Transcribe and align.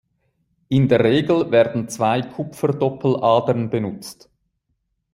In 0.69 0.87
der 0.87 1.03
Regel 1.03 1.51
werden 1.51 1.87
zwei 1.87 2.23
Kupfer-Doppeladern 2.23 3.69
benutzt. 3.69 4.31